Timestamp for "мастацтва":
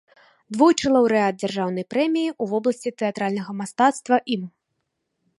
3.61-4.15